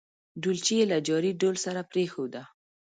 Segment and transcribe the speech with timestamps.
[0.41, 2.41] ډولچي یې له جاري ډول سره پرېښوده.